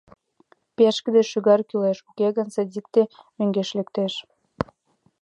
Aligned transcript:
Пешкыде 0.75 1.21
шӱгар 1.31 1.61
кӱлеш, 1.69 1.97
уке 2.09 2.27
гын, 2.37 2.47
садикте 2.55 3.01
мӧҥгеш 3.37 3.69
лектеш. 3.77 4.13